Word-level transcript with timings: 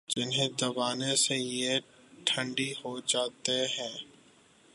۔جنہیں 0.15 0.49
دبانے 0.61 1.15
سے 1.15 1.35
یہ 1.37 1.79
ٹھنڈی 2.25 2.71
ہوجاتے 2.71 3.65
ہیں۔ 3.67 3.97